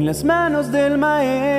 [0.00, 1.50] en las manos del maestro.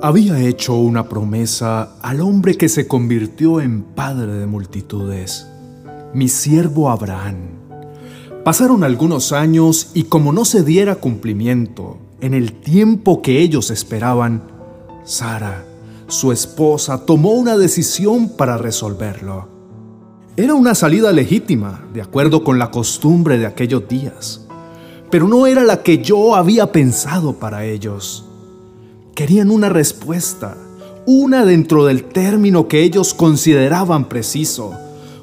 [0.00, 5.48] Había hecho una promesa al hombre que se convirtió en padre de multitudes,
[6.14, 7.48] mi siervo Abraham.
[8.44, 14.44] Pasaron algunos años y como no se diera cumplimiento en el tiempo que ellos esperaban,
[15.02, 15.64] Sara,
[16.08, 19.48] su esposa, tomó una decisión para resolverlo.
[20.36, 24.46] Era una salida legítima, de acuerdo con la costumbre de aquellos días,
[25.10, 28.26] pero no era la que yo había pensado para ellos.
[29.14, 30.56] Querían una respuesta,
[31.06, 34.74] una dentro del término que ellos consideraban preciso,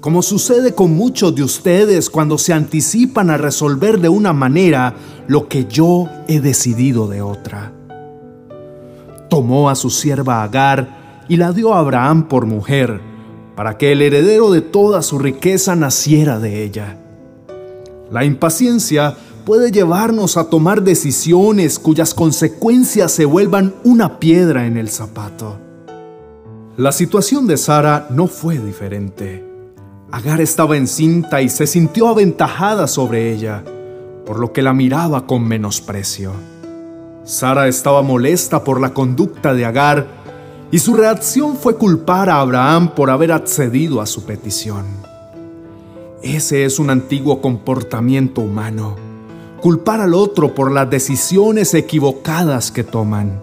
[0.00, 4.94] como sucede con muchos de ustedes cuando se anticipan a resolver de una manera
[5.28, 7.72] lo que yo he decidido de otra
[9.32, 13.00] tomó a su sierva Agar y la dio a Abraham por mujer,
[13.56, 16.98] para que el heredero de toda su riqueza naciera de ella.
[18.10, 19.16] La impaciencia
[19.46, 25.56] puede llevarnos a tomar decisiones cuyas consecuencias se vuelvan una piedra en el zapato.
[26.76, 29.42] La situación de Sara no fue diferente.
[30.10, 33.64] Agar estaba encinta y se sintió aventajada sobre ella,
[34.26, 36.51] por lo que la miraba con menosprecio.
[37.24, 40.06] Sara estaba molesta por la conducta de Agar
[40.72, 44.86] y su reacción fue culpar a Abraham por haber accedido a su petición.
[46.22, 48.96] Ese es un antiguo comportamiento humano,
[49.60, 53.42] culpar al otro por las decisiones equivocadas que toman.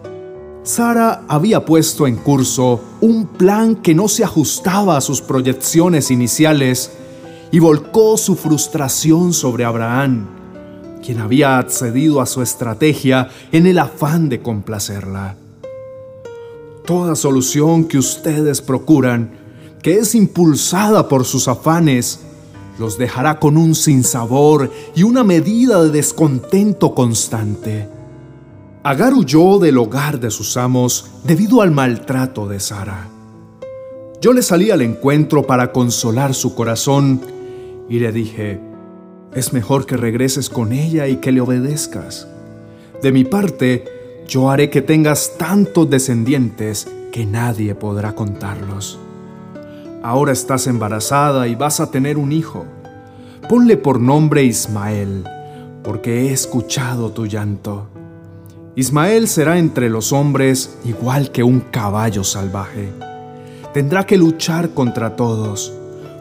[0.63, 6.91] Sara había puesto en curso un plan que no se ajustaba a sus proyecciones iniciales
[7.51, 10.38] y volcó su frustración sobre Abraham,
[11.09, 15.37] quien había accedido a su estrategia en el afán de complacerla.
[16.85, 19.31] Toda solución que ustedes procuran,
[19.81, 22.19] que es impulsada por sus afanes,
[22.77, 27.89] los dejará con un sinsabor y una medida de descontento constante.
[28.83, 33.09] Agar huyó del hogar de sus amos debido al maltrato de Sara.
[34.21, 37.19] Yo le salí al encuentro para consolar su corazón
[37.89, 38.68] y le dije,
[39.33, 42.27] es mejor que regreses con ella y que le obedezcas.
[43.01, 43.85] De mi parte,
[44.27, 48.99] yo haré que tengas tantos descendientes que nadie podrá contarlos.
[50.01, 52.65] Ahora estás embarazada y vas a tener un hijo.
[53.47, 55.23] Ponle por nombre Ismael,
[55.83, 57.87] porque he escuchado tu llanto.
[58.75, 62.89] Ismael será entre los hombres igual que un caballo salvaje.
[63.73, 65.73] Tendrá que luchar contra todos,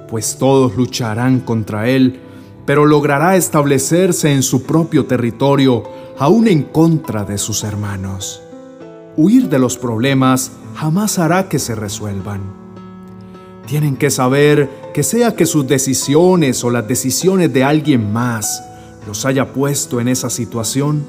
[0.09, 2.21] pues todos lucharán contra él
[2.69, 5.85] pero logrará establecerse en su propio territorio,
[6.19, 8.43] aún en contra de sus hermanos.
[9.17, 12.43] Huir de los problemas jamás hará que se resuelvan.
[13.67, 18.63] Tienen que saber que sea que sus decisiones o las decisiones de alguien más
[19.07, 21.07] los haya puesto en esa situación,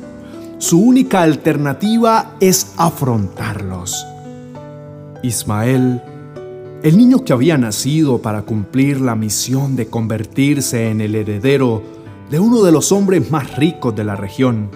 [0.59, 4.05] su única alternativa es afrontarlos.
[5.23, 6.01] Ismael
[6.81, 11.83] el niño que había nacido para cumplir la misión de convertirse en el heredero
[12.31, 14.69] de uno de los hombres más ricos de la región,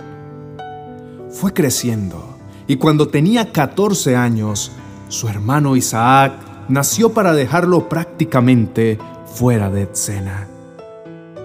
[1.30, 2.38] fue creciendo
[2.68, 4.72] y cuando tenía 14 años,
[5.08, 6.34] su hermano Isaac
[6.68, 10.47] nació para dejarlo prácticamente fuera de escena.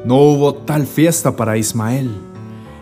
[0.05, 2.11] No hubo tal fiesta para Ismael.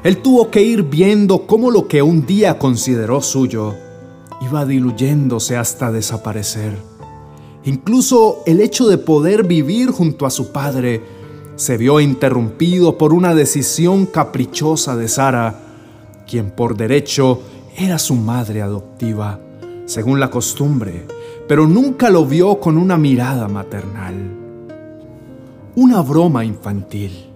[0.02, 3.74] Él tuvo que ir viendo cómo lo que un día consideró suyo
[4.40, 6.95] iba diluyéndose hasta desaparecer.
[7.66, 11.02] Incluso el hecho de poder vivir junto a su padre
[11.56, 15.58] se vio interrumpido por una decisión caprichosa de Sara,
[16.28, 17.40] quien por derecho
[17.76, 19.40] era su madre adoptiva,
[19.84, 21.06] según la costumbre,
[21.48, 24.14] pero nunca lo vio con una mirada maternal.
[25.74, 27.30] Una broma infantil,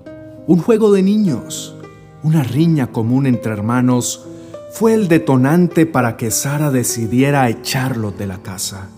[0.46, 1.74] un juego de niños,
[2.22, 4.26] una riña común entre hermanos
[4.70, 8.90] fue el detonante para que Sara decidiera echarlo de la casa.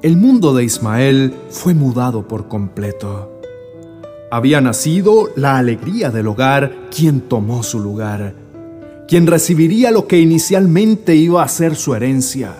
[0.00, 3.40] El mundo de Ismael fue mudado por completo.
[4.30, 8.32] Había nacido la alegría del hogar, quien tomó su lugar,
[9.08, 12.54] quien recibiría lo que inicialmente iba a ser su herencia,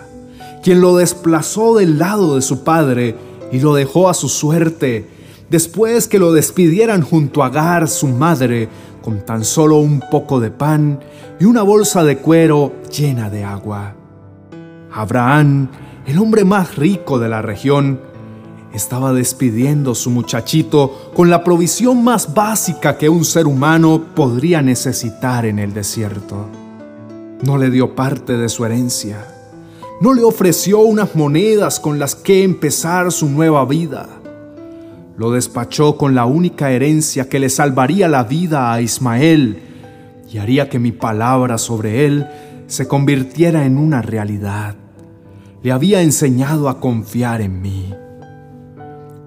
[0.65, 3.15] quien lo desplazó del lado de su padre
[3.53, 5.07] y lo dejó a su suerte,
[5.49, 8.69] después que lo despidieran junto a Agar, su madre,
[9.01, 10.99] con tan solo un poco de pan
[11.39, 13.95] y una bolsa de cuero llena de agua.
[14.93, 15.69] Abraham
[16.09, 18.01] el hombre más rico de la región,
[18.73, 25.45] estaba despidiendo su muchachito con la provisión más básica que un ser humano podría necesitar
[25.45, 26.47] en el desierto.
[27.43, 29.23] No le dio parte de su herencia,
[30.01, 34.09] no le ofreció unas monedas con las que empezar su nueva vida.
[35.19, 39.59] Lo despachó con la única herencia que le salvaría la vida a Ismael
[40.33, 42.27] y haría que mi palabra sobre él
[42.67, 44.88] se convirtiera en una realidad.
[45.63, 47.93] Le había enseñado a confiar en mí.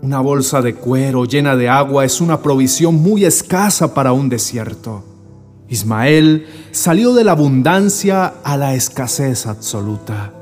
[0.02, 5.04] Una bolsa de cuero llena de agua es una provisión muy escasa para un desierto.
[5.68, 10.34] Ismael salió de la abundancia a la escasez absoluta,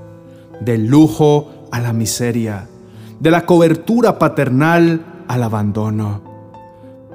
[0.61, 2.69] del lujo a la miseria,
[3.19, 6.21] de la cobertura paternal al abandono.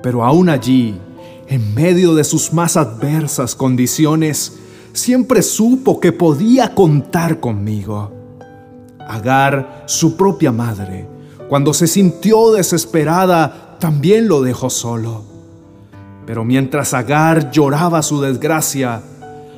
[0.02, 0.98] Pero aún allí,
[1.46, 4.58] en medio de sus más adversas condiciones,
[4.92, 8.23] siempre supo que podía contar conmigo.
[9.08, 11.06] Agar, su propia madre,
[11.48, 15.22] cuando se sintió desesperada, también lo dejó solo.
[16.26, 19.02] Pero mientras Agar lloraba su desgracia,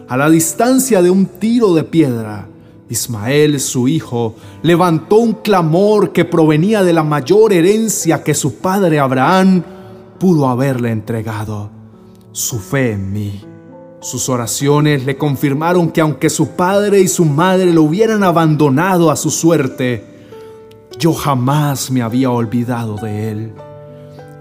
[0.09, 2.47] a la distancia de un tiro de piedra,
[2.89, 9.01] Ismael, su hijo, levantó un clamor que provenía de la mayor herencia que su padre
[9.01, 9.63] Abraham
[10.19, 11.71] pudo haberle entregado,
[12.33, 13.56] su fe en mí.
[14.01, 19.17] Sus oraciones le confirmaron que aunque su padre y su madre lo hubieran abandonado a
[19.17, 20.05] su suerte,
[20.99, 23.53] yo jamás me había olvidado de él.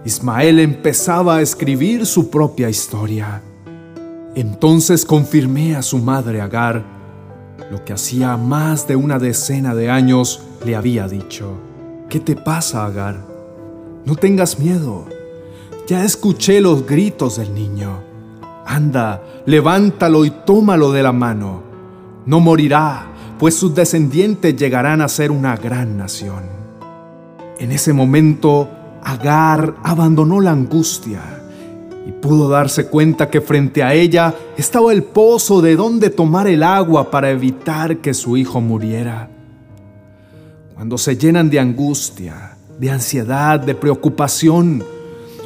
[0.05, 3.41] Ismael empezaba a escribir su propia historia.
[4.35, 6.83] Entonces confirmé a su madre Agar
[7.71, 11.53] lo que hacía más de una decena de años le había dicho.
[12.09, 13.25] ¿Qué te pasa, Agar?
[14.05, 15.05] No tengas miedo.
[15.87, 18.04] Ya escuché los gritos del niño.
[18.65, 21.63] Anda, levántalo y tómalo de la mano.
[22.25, 23.07] No morirá,
[23.37, 26.43] pues sus descendientes llegarán a ser una gran nación.
[27.59, 28.69] En ese momento
[29.05, 31.21] Agar abandonó la angustia
[32.07, 36.63] y pudo darse cuenta que frente a ella estaba el pozo de donde tomar el
[36.63, 39.29] agua para evitar que su hijo muriera.
[40.73, 44.83] Cuando se llenan de angustia, de ansiedad, de preocupación,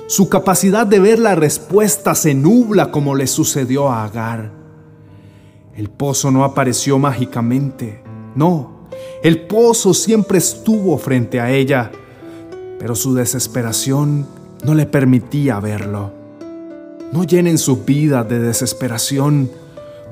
[0.09, 4.51] su capacidad de ver la respuesta se nubla como le sucedió a Agar.
[5.73, 8.03] El pozo no apareció mágicamente,
[8.35, 8.89] no,
[9.23, 11.89] el pozo siempre estuvo frente a ella
[12.79, 14.25] pero su desesperación
[14.63, 16.13] no le permitía verlo.
[17.11, 19.51] No llenen su vida de desesperación,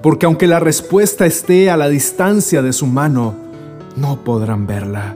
[0.04, 3.34] porque aunque la respuesta esté a la distancia de su mano,
[3.96, 5.16] no podrán verla.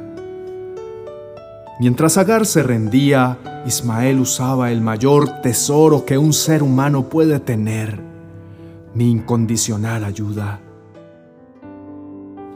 [1.81, 8.00] Mientras Agar se rendía, Ismael usaba el mayor tesoro que un ser humano puede tener,
[8.94, 10.60] mi incondicional ayuda.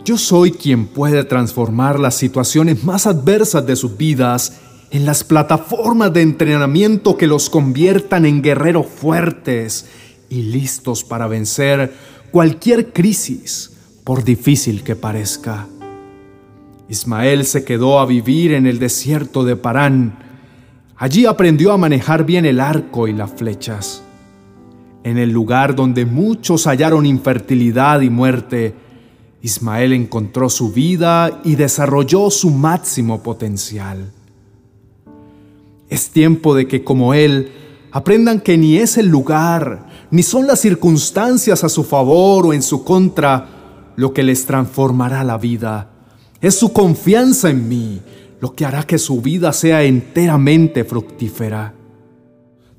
[0.04, 4.60] Yo soy quien puede transformar las situaciones más adversas de sus vidas
[4.92, 9.88] en las plataformas de entrenamiento que los conviertan en guerreros fuertes
[10.30, 11.96] y listos para vencer
[12.30, 13.72] cualquier crisis,
[14.04, 15.66] por difícil que parezca.
[16.88, 20.20] Ismael se quedó a vivir en el desierto de Parán.
[20.98, 24.04] Allí aprendió a manejar bien el arco y las flechas.
[25.04, 28.76] En el lugar donde muchos hallaron infertilidad y muerte,
[29.42, 34.12] Ismael encontró su vida y desarrolló su máximo potencial.
[35.90, 37.52] Es tiempo de que como Él
[37.92, 42.64] aprendan que ni es el lugar, ni son las circunstancias a su favor o en
[42.64, 45.95] su contra lo que les transformará la vida.
[46.46, 48.00] Es su confianza en mí
[48.40, 51.74] lo que hará que su vida sea enteramente fructífera.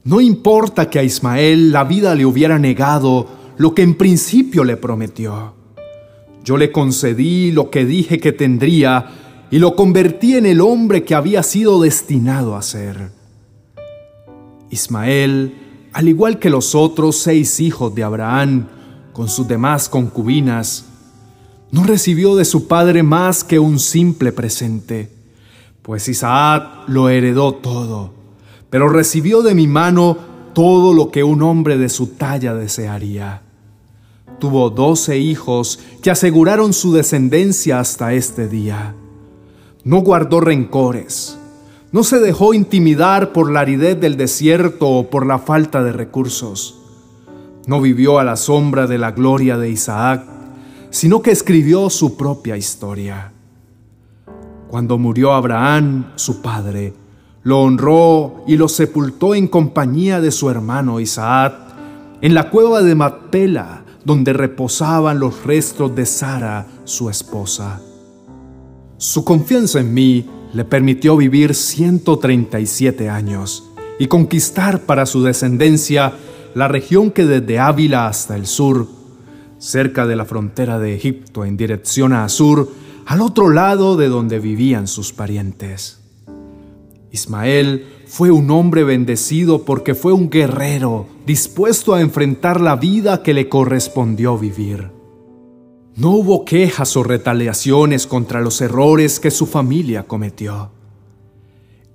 [0.05, 3.26] No importa que a Ismael la vida le hubiera negado
[3.57, 5.55] lo que en principio le prometió.
[6.45, 11.17] Yo le concedí lo que dije que tendría y lo convertí en el hombre que
[11.17, 13.11] había sido destinado a ser.
[14.71, 18.69] Ismael, al igual que los otros seis hijos de Abraham,
[19.12, 20.85] con sus demás concubinas,
[21.70, 25.11] no recibió de su padre más que un simple presente,
[25.82, 28.12] pues Isaac lo heredó todo,
[28.70, 30.16] pero recibió de mi mano
[30.54, 33.42] todo lo que un hombre de su talla desearía.
[34.38, 38.94] Tuvo doce hijos que aseguraron su descendencia hasta este día
[39.87, 41.38] no guardó rencores,
[41.92, 46.80] no se dejó intimidar por la aridez del desierto o por la falta de recursos.
[47.68, 50.25] No vivió a la sombra de la gloria de Isaac,
[50.90, 53.33] sino que escribió su propia historia.
[54.69, 56.95] Cuando murió Abraham, su padre,
[57.43, 61.55] lo honró y lo sepultó en compañía de su hermano Isaac
[62.21, 67.81] en la cueva de Matpela, donde reposaban los restos de Sara, su esposa.
[68.99, 76.14] Su confianza en mí le permitió vivir 137 años y conquistar para su descendencia
[76.55, 78.88] la región que desde Ávila hasta el sur,
[79.59, 82.71] cerca de la frontera de Egipto en dirección a Asur,
[83.07, 86.01] al otro lado de donde vivían sus parientes.
[87.13, 93.35] Ismael fue un hombre bendecido porque fue un guerrero dispuesto a enfrentar la vida que
[93.35, 94.91] le correspondió vivir.
[95.97, 100.73] No hubo quejas o retaliaciones contra los errores que su familia cometió.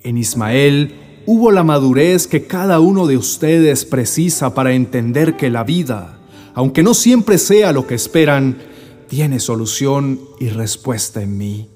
[0.04, 0.96] En Ismael
[1.28, 6.21] hubo la madurez que cada uno de ustedes precisa para entender que la vida,
[6.54, 8.58] aunque no siempre sea lo que esperan,
[9.08, 11.70] tiene solución y respuesta en mí.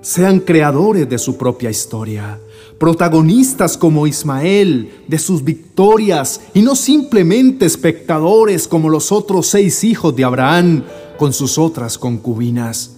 [0.00, 2.40] Sean creadores de su propia historia,
[2.78, 10.14] protagonistas como Ismael de sus victorias y no simplemente espectadores como los otros seis hijos
[10.14, 10.84] de Abraham
[11.18, 12.96] con sus otras concubinas,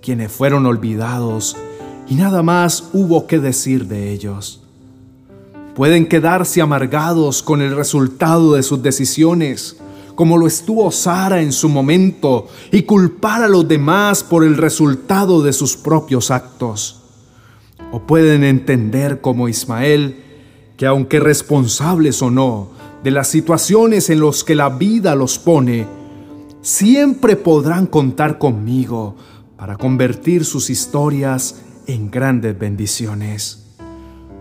[0.00, 1.56] quienes fueron olvidados
[2.08, 4.62] y nada más hubo que decir de ellos.
[5.74, 9.76] Pueden quedarse amargados con el resultado de sus decisiones,
[10.18, 15.44] como lo estuvo Sara en su momento, y culpar a los demás por el resultado
[15.44, 17.02] de sus propios actos.
[17.92, 20.16] O pueden entender como Ismael
[20.76, 22.70] que aunque responsables o no
[23.04, 25.86] de las situaciones en las que la vida los pone,
[26.62, 29.14] siempre podrán contar conmigo
[29.56, 33.68] para convertir sus historias en grandes bendiciones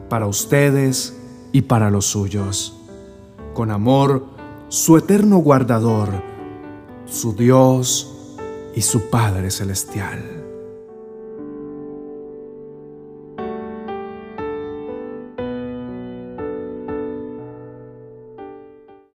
[0.09, 1.15] para ustedes
[1.51, 2.75] y para los suyos.
[3.53, 4.36] Con amor,
[4.69, 6.09] su eterno guardador,
[7.05, 8.35] su Dios
[8.75, 10.36] y su Padre Celestial.